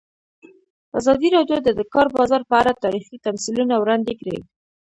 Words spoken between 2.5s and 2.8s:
اړه